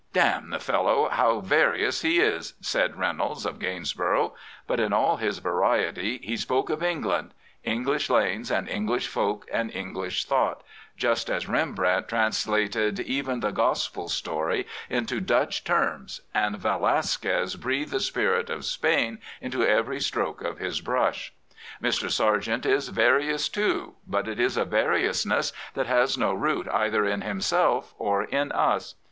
[0.13, 0.19] "D—
[0.49, 4.33] the fellow, how various he is!'' said Reynolds of Gainsborough;
[4.65, 9.71] but in all his variety he spoke of England— English lanes and English folk and
[9.71, 10.63] English thought—
[11.05, 17.99] just as Rembrandt translated even the Gospel story into Dutch terms and Velasquez breathed the
[17.99, 21.29] spirit of Spain into every stroke of his bmsh.
[21.79, 22.09] Mr.
[22.09, 27.21] Sargent is various too, but it is a variousness that has no root either in
[27.21, 28.95] himself or in us.